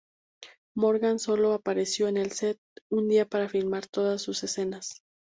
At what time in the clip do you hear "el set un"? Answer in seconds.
2.17-3.07